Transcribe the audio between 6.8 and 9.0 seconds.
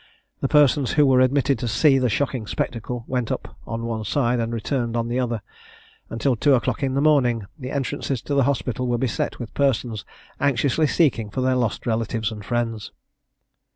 in the morning, the entrances to the hospital were